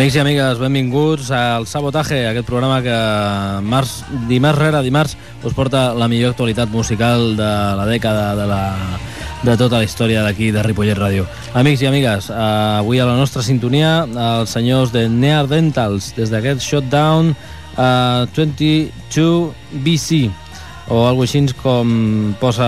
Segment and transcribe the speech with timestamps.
[0.00, 2.94] Amics i amigues, benvinguts al Sabotaje, aquest programa que
[3.68, 3.98] març,
[4.30, 5.12] dimarts rere dimarts
[5.44, 8.62] us porta la millor actualitat musical de la dècada de, la,
[9.44, 11.26] de tota la història d'aquí de Ripollet Ràdio.
[11.52, 12.40] Amics i amigues, eh,
[12.80, 19.52] avui a la nostra sintonia els senyors de Neardentals des d'aquest Shutdown eh, 22
[19.84, 20.30] BC
[20.90, 21.90] o alguna així com
[22.40, 22.66] posa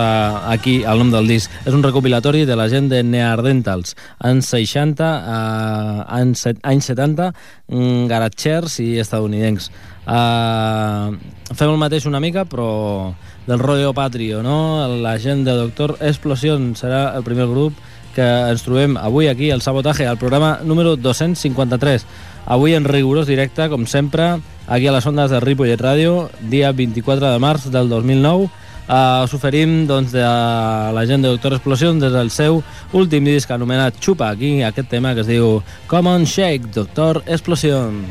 [0.51, 1.51] aquí el nom del disc.
[1.67, 7.33] És un recopilatori de la gent de Neardentals, anys 60, eh, anys, anys 70,
[7.67, 9.71] mm, garatxers i estadounidencs.
[10.07, 11.09] Eh,
[11.55, 13.13] fem el mateix una mica, però
[13.47, 14.87] del rotllo patrio, no?
[15.03, 17.75] La gent de Doctor Explosion serà el primer grup
[18.15, 22.07] que ens trobem avui aquí al Sabotaje, al programa número 253.
[22.47, 27.33] Avui en rigorós directe, com sempre, aquí a les ondes de Ripollet Ràdio, dia 24
[27.33, 28.51] de març del 2009.
[28.83, 32.61] Uh, us oferim doncs, de la gent de Doctor Explosion des del seu
[32.93, 38.03] últim disc anomenat Xupa, aquí aquest tema que es diu Common Shake, Doctor Explosion.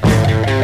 [0.00, 0.59] Come on,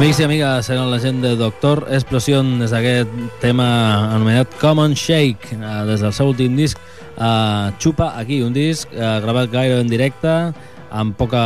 [0.00, 3.10] Amics i amigues, eren la gent de Doctor Explosion des d'aquest
[3.42, 3.66] tema
[4.14, 6.78] anomenat Common Shake, eh, des del seu últim disc,
[7.20, 10.54] eh, Xupa aquí, un disc eh, gravat gaire en directe,
[10.88, 11.42] amb, poca,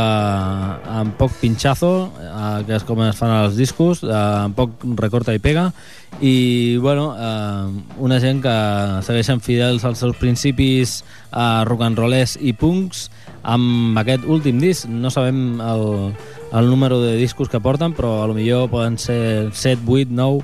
[0.87, 5.35] amb poc pinchazo, eh, que és com es fan els discos, eh, amb poc recorta
[5.35, 5.73] i pega,
[6.23, 8.55] i bueno, eh, una gent que
[9.03, 13.09] segueixen fidels als seus principis eh, rock and rollers i punks,
[13.43, 16.15] amb aquest últim disc, no sabem el,
[16.55, 20.43] el número de discos que porten, però a lo millor poden ser 7, 8, 9,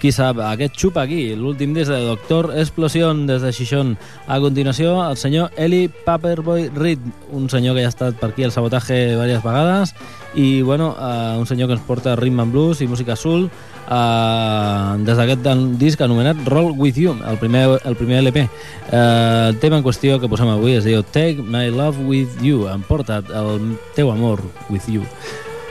[0.00, 0.40] qui sap.
[0.44, 3.94] Aquest xup aquí, l'últim disc de Doctor Explosion des de Xixón.
[4.26, 7.00] A continuació, el senyor Eli Paperboy Reed,
[7.32, 9.94] un senyor que ja ha estat per aquí al sabotatge diverses vegades,
[10.34, 13.48] i bueno, uh, un senyor que ens porta rhythm and blues i música soul,
[13.88, 15.46] uh, des d'aquest
[15.80, 18.48] disc anomenat Roll With You, el primer, el primer LP.
[18.90, 22.68] Uh, el tema en qüestió que posem avui es diu Take My Love With You,
[22.70, 25.02] em porta el teu amor with you.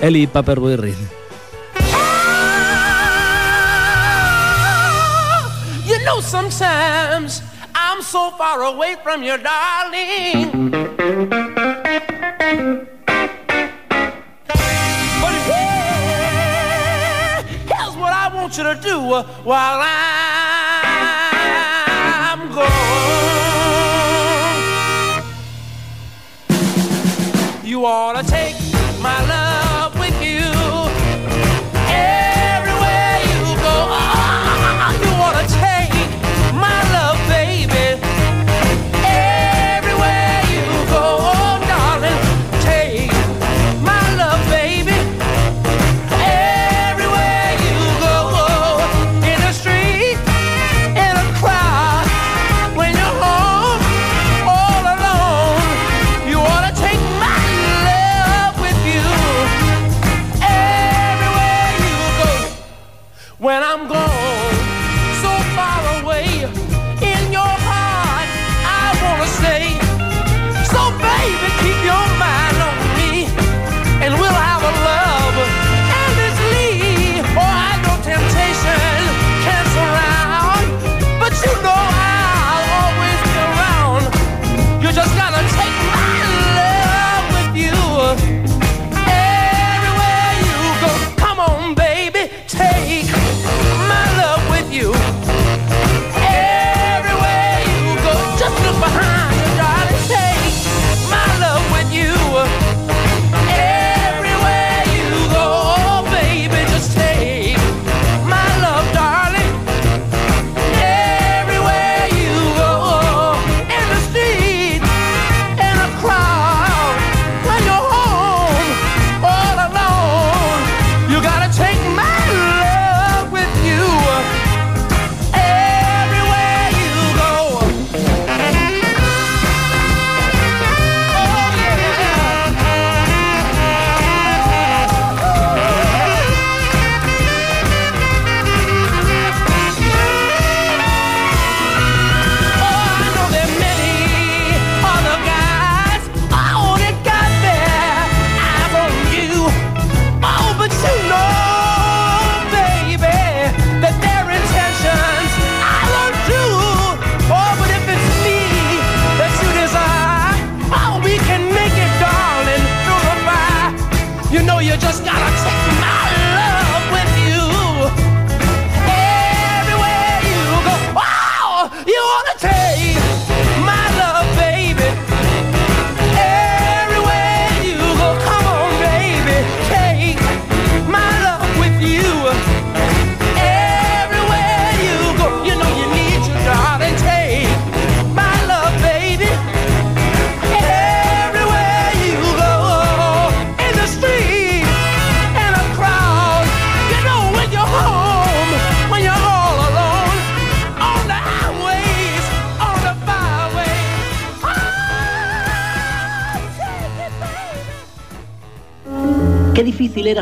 [0.02, 0.98] Eli Paperboy Reed.
[5.86, 7.42] You know, sometimes
[7.76, 10.52] I'm so far away from you, darling.
[18.58, 19.00] Want you to do
[19.44, 19.82] while
[22.24, 22.72] I'm gone.
[27.64, 28.65] You ought to take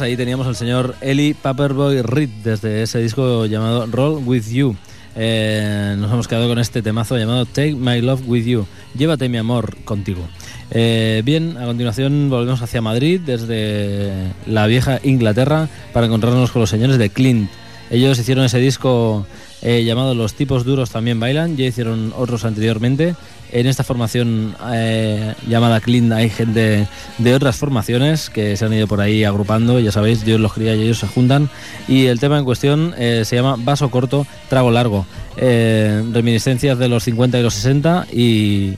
[0.00, 4.74] Ahí teníamos al señor Eli Paperboy Reed desde ese disco llamado Roll With You.
[5.14, 8.66] Eh, nos hemos quedado con este temazo llamado Take My Love With You.
[8.96, 10.26] Llévate mi amor contigo.
[10.70, 16.70] Eh, bien, a continuación volvemos hacia Madrid desde la vieja Inglaterra para encontrarnos con los
[16.70, 17.48] señores de Clint.
[17.90, 19.26] Ellos hicieron ese disco
[19.62, 23.14] eh, llamado Los tipos duros también bailan, ya hicieron otros anteriormente.
[23.52, 28.88] En esta formación eh, llamada Clint hay gente de otras formaciones que se han ido
[28.88, 31.48] por ahí agrupando, ya sabéis, Dios los cría y ellos se juntan.
[31.86, 35.06] Y el tema en cuestión eh, se llama Vaso corto, trago largo.
[35.36, 38.74] Eh, reminiscencias de los 50 y los 60 y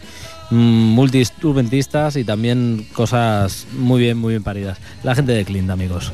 [0.50, 4.78] mm, multiturbentistas y también cosas muy bien, muy bien paridas.
[5.02, 6.12] La gente de Clint, amigos.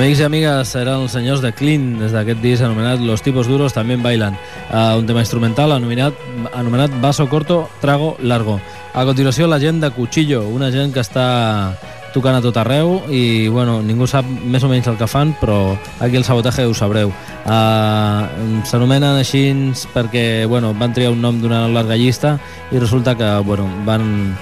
[0.00, 3.74] Amics i amigues, eren els senyors de Clean des d'aquest disc anomenat Los tipos duros
[3.76, 4.32] también bailan,
[4.72, 6.14] uh, un tema instrumental anomenat,
[6.56, 8.62] anomenat Vaso corto, trago largo.
[8.94, 11.76] A continuació, la gent de Cuchillo, una gent que està
[12.14, 15.76] tocant a tot arreu i bueno, ningú sap més o menys el que fan però
[16.00, 18.24] aquí el sabotatge ho sabreu uh,
[18.64, 19.44] s'anomenen així
[19.92, 22.38] perquè bueno, van triar un nom d'una larga llista
[22.72, 24.32] i resulta que bueno, van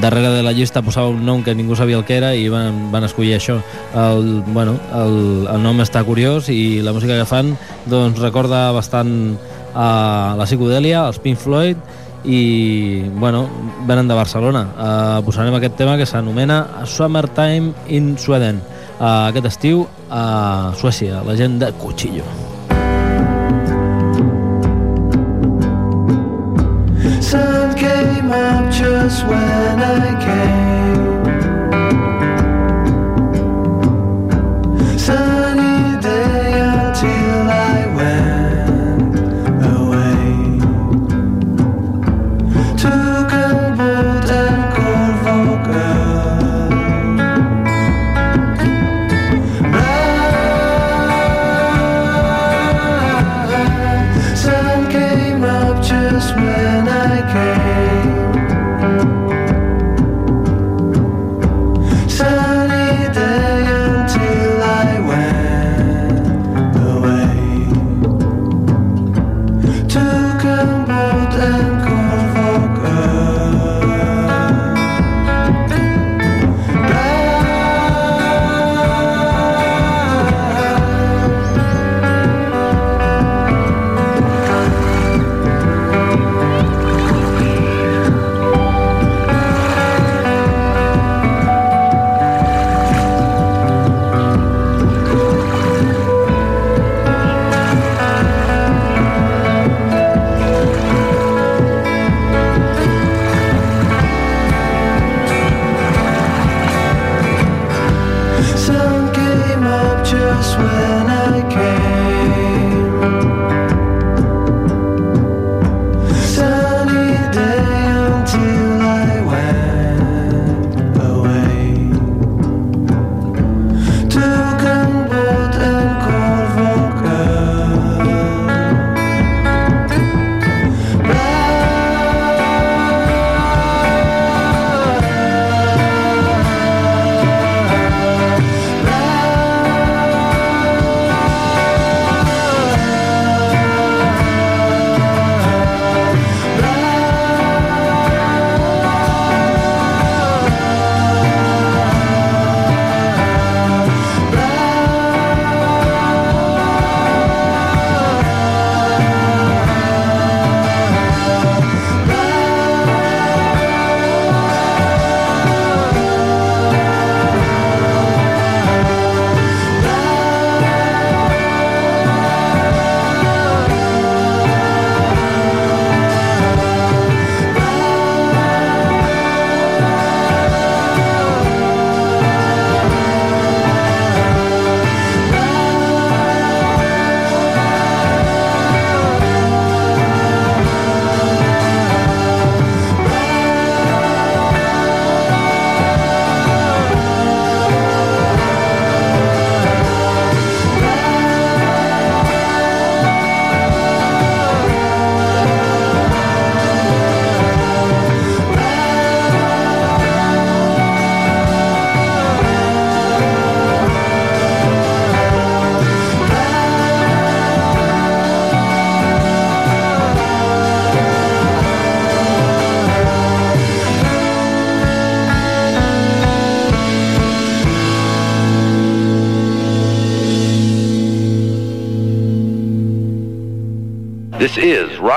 [0.00, 2.88] darrere de la llista posava un nom que ningú sabia el que era i van,
[2.92, 3.58] van escollir això.
[3.94, 7.54] El, bueno, el, el nom està curiós i la música que fan
[7.86, 9.38] doncs recorda bastant
[9.78, 11.78] a la psicodèlia, als Pink Floyd
[12.24, 13.46] i bueno,
[13.86, 14.66] venen de Barcelona.
[14.74, 18.62] Uh, posarem aquest tema que s'anomena Summertime in Sweden.
[18.98, 22.57] Uh, aquest estiu a Suècia la gent de Cuchillo
[28.78, 30.77] just when I came.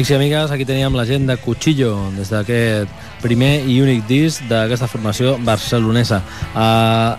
[0.00, 2.88] Amics i amigues, aquí teníem la gent de Cuchillo, des d'aquest
[3.20, 6.22] primer i únic disc d'aquesta formació barcelonesa.
[6.54, 6.62] Uh,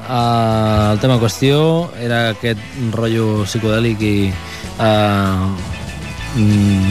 [0.01, 1.59] uh, el tema en qüestió
[2.01, 2.63] era aquest
[2.95, 4.15] rotllo psicodèlic i
[4.81, 5.45] uh,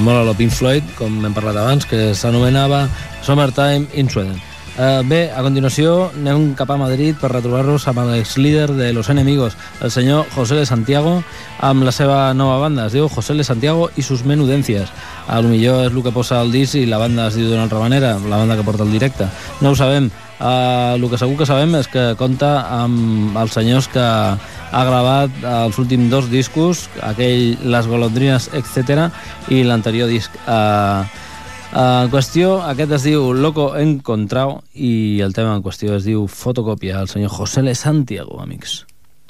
[0.06, 2.84] molt a lo Pink Floyd, com hem parlat abans, que s'anomenava
[3.26, 4.38] Summertime in Sweden.
[4.80, 9.52] Uh, bé, a continuació anem cap a Madrid per retrobar-nos amb l'ex-líder de Los Enemigos,
[9.84, 11.18] el senyor José de Santiago,
[11.60, 12.86] amb la seva nova banda.
[12.88, 14.88] Es diu José de Santiago i sus menudencias.
[15.28, 17.66] A lo millor és el que posa el disc i la banda es diu d'una
[17.68, 19.28] altra manera, la banda que porta el directe.
[19.60, 20.08] No ho sabem.
[20.40, 25.42] Uh, el que segur que sabem és que compta amb els senyors que ha gravat
[25.44, 29.10] els últims dos discos, aquell Les golondrines, etc
[29.52, 30.32] i l'anterior disc.
[31.70, 36.24] Uh, en qüestió, aquest es diu Loco Encontrao i el tema en qüestió es diu
[36.26, 38.80] Fotocòpia, el senyor José Le Santiago, amics.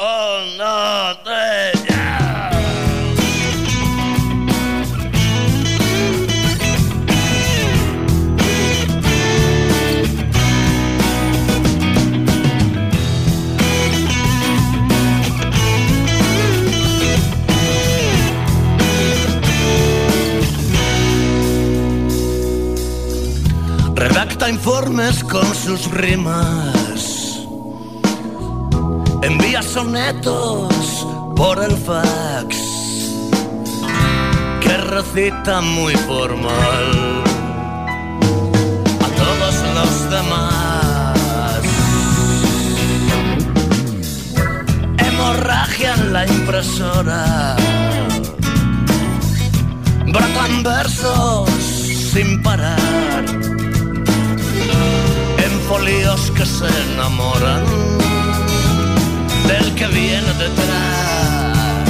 [0.01, 2.60] Un, dos, tres, ja!
[24.91, 27.47] Con sus rimas.
[29.23, 32.57] Envía sonetos por el fax.
[34.61, 37.23] Que recita muy formal
[38.99, 41.61] a todos los demás.
[44.99, 47.57] Hemorragia en la impresora.
[50.13, 51.49] Brotan versos
[52.13, 53.60] sin parar
[55.71, 57.65] folios que se enamoran
[59.47, 61.89] del que viene detrás.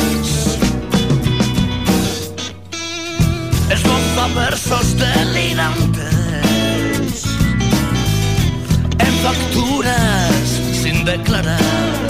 [3.75, 6.15] Esboza versos delirantes
[9.07, 10.45] en facturas
[10.83, 12.09] sin declarar.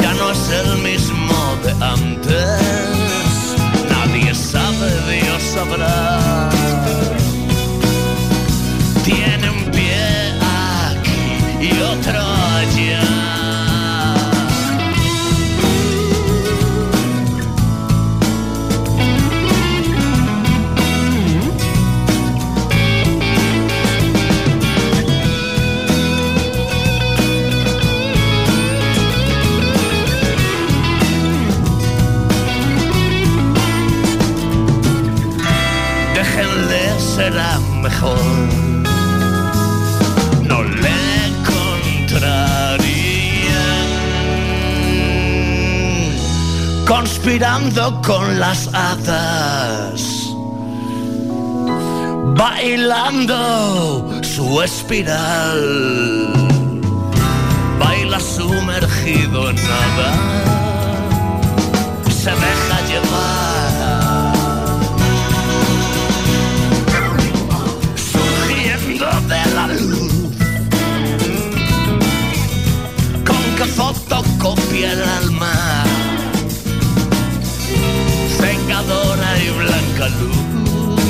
[0.00, 2.60] Ya no es el mismo de antes,
[3.92, 6.50] nadie sabe, Dios sabrá
[37.20, 37.52] será
[37.86, 38.18] mejor.
[40.50, 41.00] No le
[41.52, 42.38] contrarían,
[46.86, 50.00] conspirando con las hadas,
[52.42, 53.38] bailando
[54.22, 55.60] su espiral,
[57.78, 60.08] baila sumergido en nada,
[62.22, 63.39] se deja llevar.
[74.40, 75.84] Fotocopia el alma
[78.38, 81.00] cegadora y blanca luz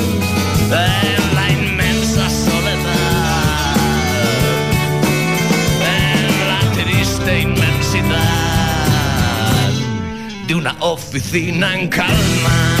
[0.71, 3.75] en la inmensa soledad
[5.97, 8.09] en la triste inmensidad
[10.47, 12.80] de una oficina en calma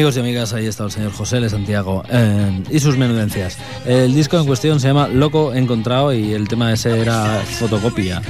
[0.00, 1.50] Amigos y amigas, ahí está el señor José L.
[1.50, 3.58] Santiago eh, y sus menudencias.
[3.84, 8.22] El disco en cuestión se llama Loco Encontrado y el tema ese era fotocopia,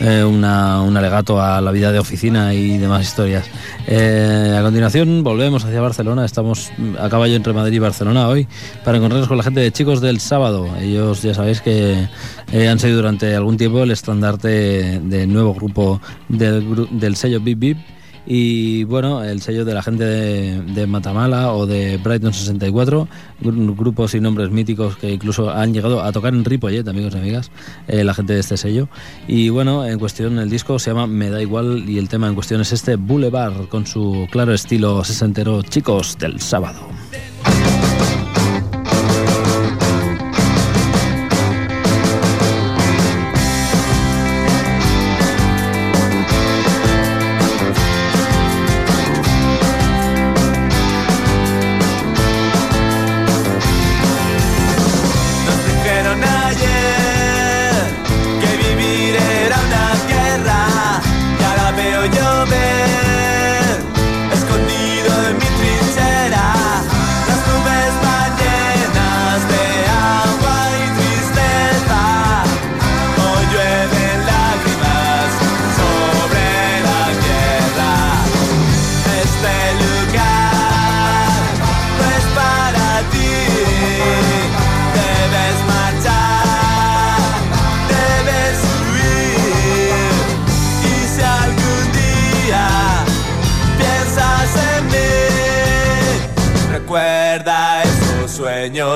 [0.00, 3.46] eh, una- un alegato a la vida de oficina y demás historias.
[3.86, 8.46] Eh, a continuación volvemos hacia Barcelona, estamos a caballo entre Madrid y Barcelona hoy
[8.84, 10.68] para encontrarnos con la gente de Chicos del Sábado.
[10.78, 12.06] Ellos ya sabéis que
[12.52, 17.58] eh, han sido durante algún tiempo el estandarte del nuevo grupo del, del sello Bip
[17.58, 17.78] Bip.
[18.26, 23.06] Y bueno, el sello de la gente de, Matamala o de Brighton 64,
[23.42, 27.18] gru- grupos y nombres míticos que incluso han llegado a tocar en Ripollet, amigos y
[27.18, 27.50] amigas,
[27.86, 28.88] eh, la gente de este sello.
[29.28, 32.34] Y bueno, en cuestión el disco se llama Me da igual y el tema en
[32.34, 36.80] cuestión es este Boulevard con su claro estilo sesentero Chicos del Sábado.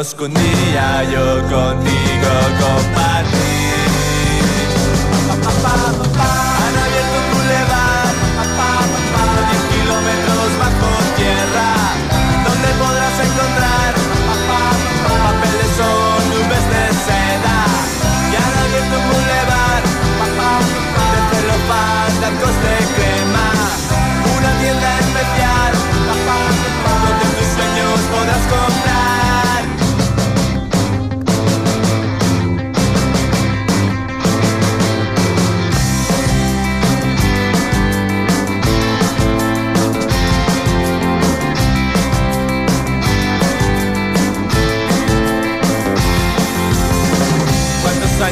[0.05, 2.31] Sueños que un día yo contigo
[2.63, 3.59] compartí.
[6.19, 8.55] Han abierto un bulevar a
[9.51, 11.71] 10 kilómetros bajo tierra,
[12.47, 13.91] donde podrás encontrar
[15.27, 15.93] papeles o
[16.31, 17.59] nubes de seda.
[18.31, 19.83] Y han abierto un bulevar
[21.13, 23.47] de celofán, de arcos de crema,
[24.37, 25.88] una tienda especial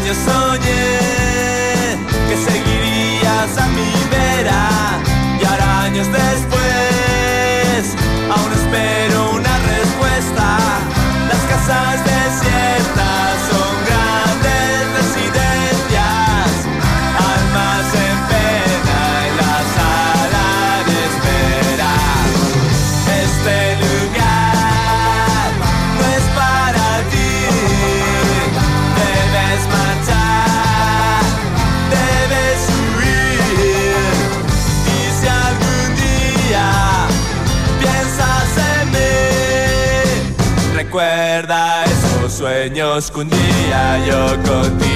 [0.06, 5.00] ¿Cuántos años soñé que seguirías a mi vera?
[5.40, 7.25] Y ahora años después,
[42.98, 44.95] escondía yo contigo.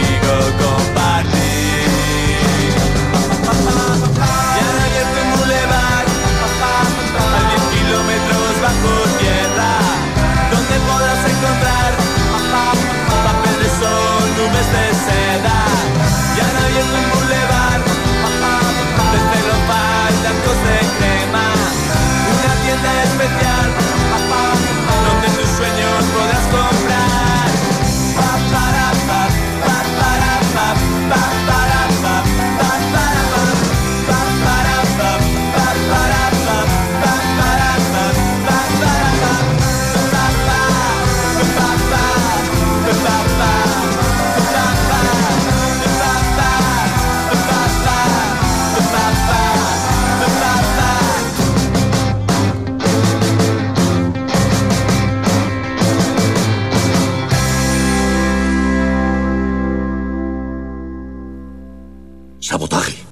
[62.41, 63.10] Sabotaje.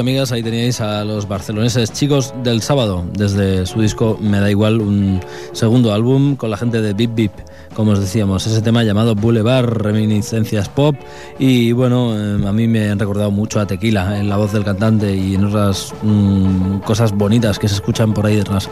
[0.00, 4.50] Y amigas, ahí teníais a los barceloneses chicos del sábado, desde su disco Me da
[4.50, 5.20] igual, un
[5.52, 7.32] segundo álbum con la gente de Bip Bip,
[7.74, 10.96] como os decíamos, ese tema llamado Boulevard, reminiscencias pop,
[11.38, 14.64] y bueno, eh, a mí me han recordado mucho a Tequila en la voz del
[14.64, 18.70] cantante y en otras mm, cosas bonitas que se escuchan por ahí detrás.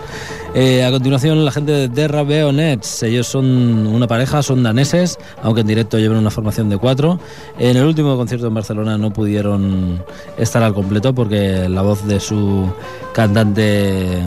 [0.54, 5.60] Eh, a continuación, la gente de The Raveonets, ellos son una pareja, son daneses, aunque
[5.60, 7.20] en directo llevan una formación de cuatro.
[7.58, 10.02] En el último concierto en Barcelona no pudieron
[10.38, 12.72] estar al completo porque la voz de su
[13.12, 14.22] cantante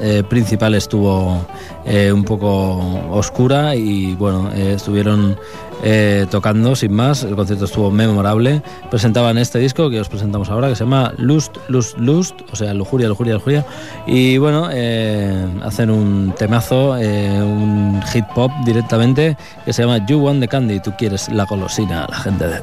[0.00, 1.46] eh, principal estuvo
[1.86, 2.78] eh, un poco
[3.10, 5.36] oscura y bueno, estuvieron
[5.82, 10.68] eh, tocando sin más, el concierto estuvo memorable, presentaban este disco que os presentamos ahora
[10.68, 13.66] que se llama Lust, Lust, Lust, o sea, lujuria, lujuria, lujuria,
[14.06, 20.18] y bueno, eh, hacen un temazo, eh, un hit pop directamente que se llama You
[20.18, 22.60] Want the Candy, tú quieres la golosina, la gente de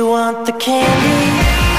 [0.00, 1.69] want the candy.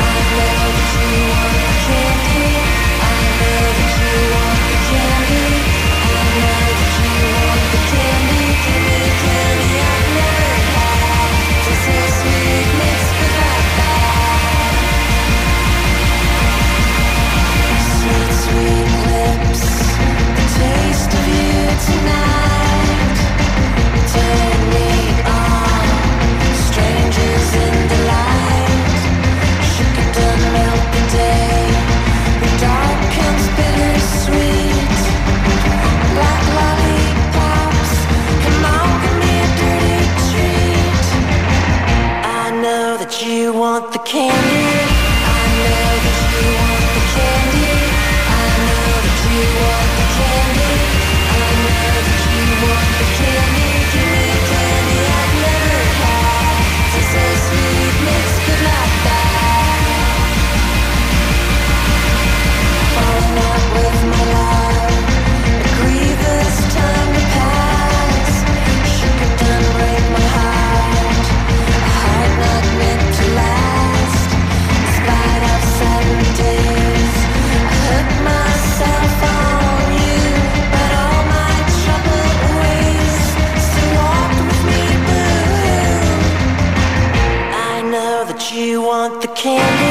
[89.41, 89.90] Candy.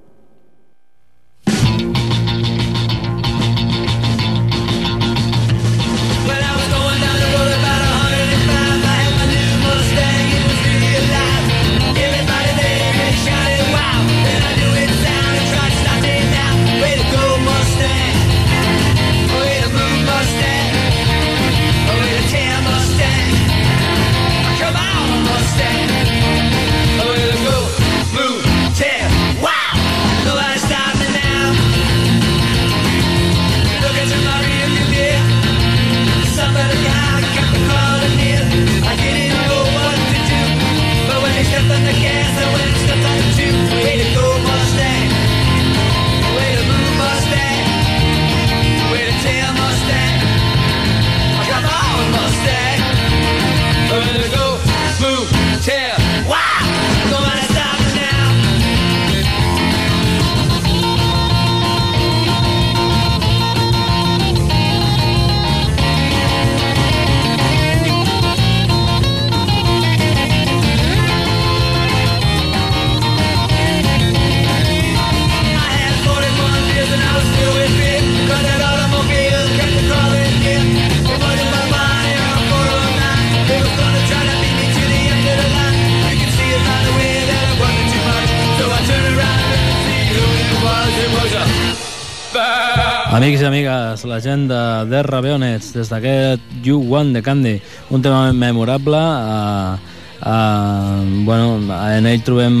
[93.11, 94.57] Amics i amigues, la gent de
[94.87, 97.57] The Raveonets, des d'aquest You Want the Candy,
[97.91, 98.95] un tema memorable.
[98.95, 99.75] Uh,
[100.23, 101.59] uh, bueno,
[101.91, 102.55] en ell trobem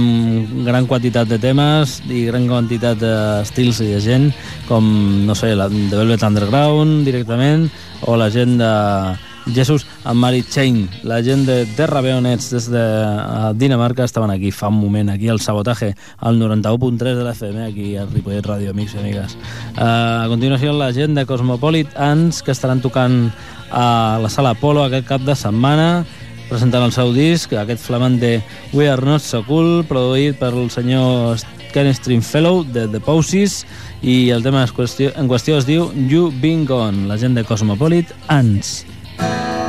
[0.67, 4.27] gran quantitat de temes i gran quantitat d'estils i de gent,
[4.67, 4.91] com,
[5.23, 7.69] no sé, la de Velvet Underground directament,
[8.03, 8.73] o la gent de
[9.53, 14.51] Jesus and Mary Chain, la gent de Terra Beonets des de uh, Dinamarca estaven aquí
[14.51, 18.71] fa un moment, aquí al Sabotaje, al 91.3 de la FM, aquí al Ripollet Ràdio,
[18.71, 19.37] amics i amigues.
[19.75, 23.31] Uh, a continuació, la gent de Cosmopolit Ants, que estaran tocant
[23.71, 26.05] a la Sala Apolo aquest cap de setmana,
[26.49, 28.39] presentant el seu disc, aquest flamant de
[28.73, 31.39] We Are Not So Cool, produït per el senyor
[31.71, 33.61] Ken Stringfellow de The Poses,
[34.01, 37.45] i el tema en qüestió, en qüestió es diu You Been Gone, la gent de
[37.47, 38.81] Cosmopolit Ants.
[39.21, 39.60] Thank you.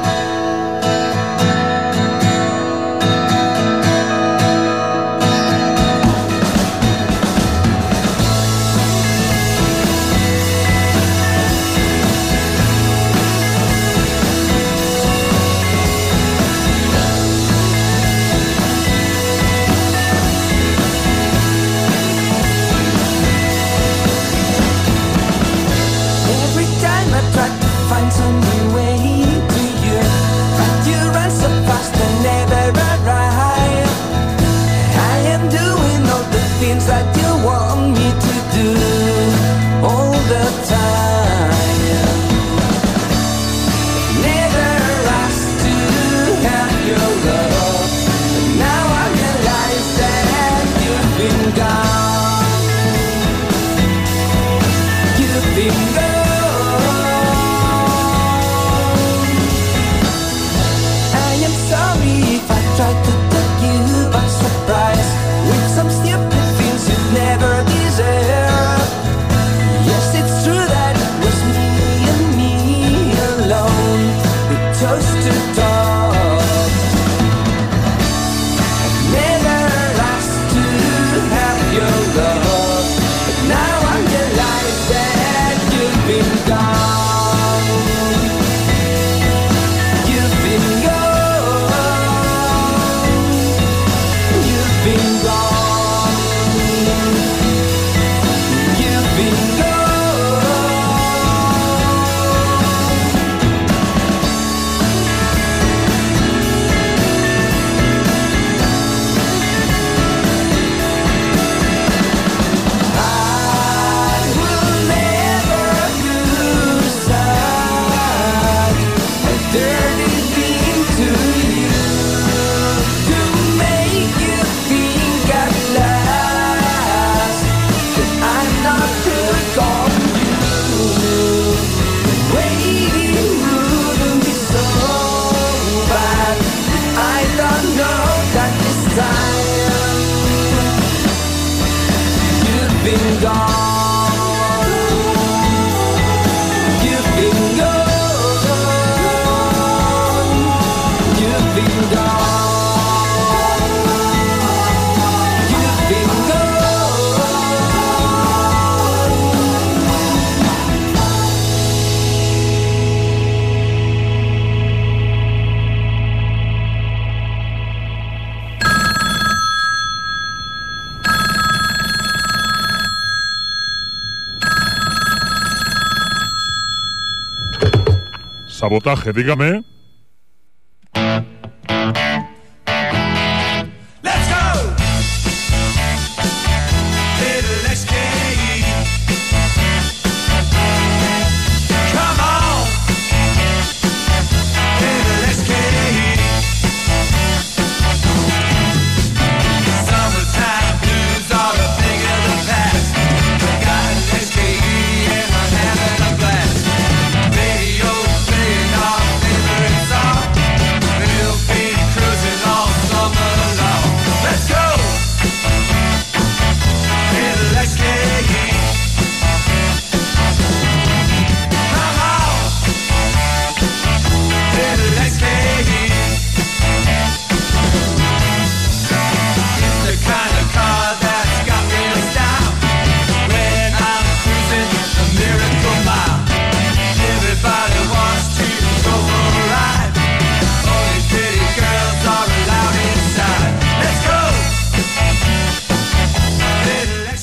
[178.73, 179.63] Sabotaje, dígame.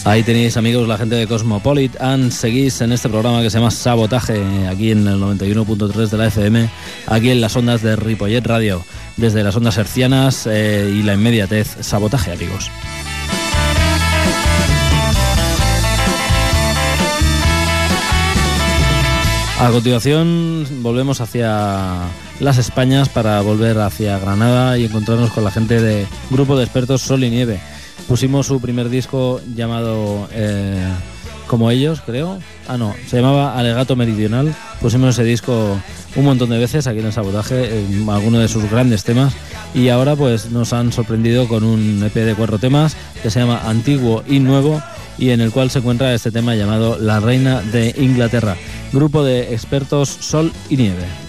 [0.09, 4.67] Ahí tenéis amigos la gente de Cosmopolitan, seguís en este programa que se llama Sabotaje,
[4.67, 6.67] aquí en el 91.3 de la FM,
[7.05, 8.83] aquí en las ondas de Ripollet Radio,
[9.17, 11.77] desde las ondas hercianas eh, y la inmediatez.
[11.81, 12.71] Sabotaje, amigos.
[19.59, 21.99] A continuación volvemos hacia
[22.39, 27.03] las Españas para volver hacia Granada y encontrarnos con la gente de Grupo de Expertos
[27.03, 27.59] Sol y Nieve.
[28.09, 30.83] Pusimos su primer disco llamado eh,
[31.45, 32.39] Como ellos, creo.
[32.67, 34.55] Ah, no, se llamaba Alegato Meridional.
[34.81, 35.79] Pusimos ese disco
[36.15, 39.35] un montón de veces aquí en el sabotaje, en de sus grandes temas.
[39.75, 43.61] Y ahora pues nos han sorprendido con un EP de cuatro temas que se llama
[43.65, 44.81] Antiguo y Nuevo
[45.19, 48.57] y en el cual se encuentra este tema llamado La Reina de Inglaterra.
[48.91, 51.28] Grupo de expertos Sol y Nieve.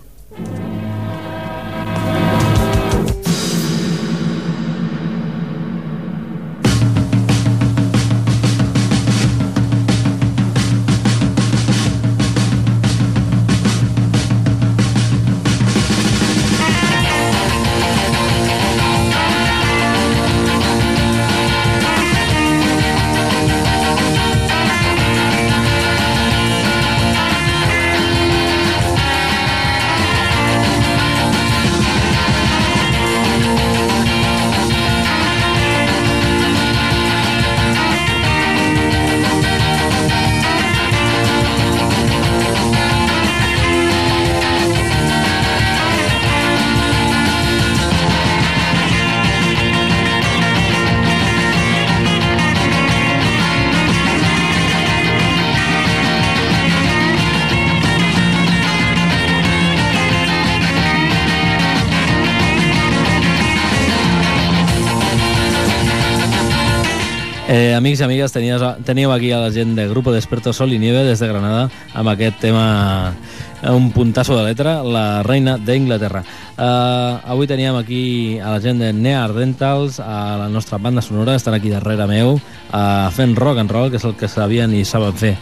[67.61, 70.71] Eh, amics i amigues, tenies, teníeu aquí a la gent de Grupo de Expertos Sol
[70.73, 73.13] i Nieve des de Granada amb aquest tema,
[73.61, 76.23] eh, un puntasso de letra, la reina d'Inglaterra.
[76.57, 81.35] Eh, avui teníem aquí a la gent de Near Dentals, a la nostra banda sonora,
[81.35, 82.41] estan aquí darrere meu,
[82.73, 85.37] eh, fent rock and roll, que és el que sabien i saben fer.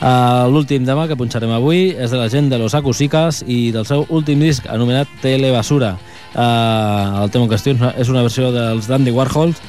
[0.00, 3.84] Uh, L'últim tema que punxarem avui és de la gent de Los Acusicas i del
[3.84, 5.98] seu últim disc anomenat Telebasura.
[6.32, 9.60] Uh, el tema en qüestió és una versió dels Dandy Warhols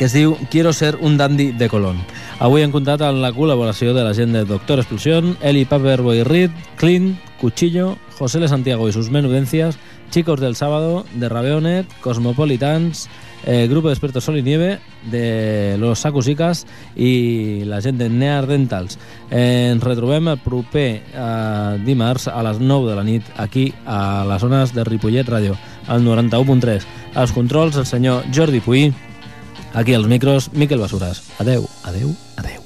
[0.00, 1.98] que es diu Quiero ser un dandy de Colón.
[2.40, 6.54] Avui hem comptat amb la col·laboració de la gent de Doctor Explosió, Eli Paperboy Reed,
[6.80, 8.48] Clint, Cuchillo, José L.
[8.48, 9.76] Santiago y sus menudencias,
[10.08, 13.10] Chicos del Sábado, de Rabeonet, Cosmopolitans,
[13.44, 14.78] eh, Grupo de Expertos Sol y Nieve,
[15.10, 18.96] de Los Sacusicas i la gent de Near Dentals.
[19.28, 24.24] Eh, ens retrobem el proper eh, dimarts a les 9 de la nit aquí a
[24.24, 25.60] les zones de Ripollet Ràdio,
[25.92, 26.88] al 91.3.
[27.20, 28.88] Als controls el senyor Jordi Puy,
[29.72, 31.22] Aquí als micros, Miquel Basuras.
[31.38, 32.59] Adeu, adeu, adeu.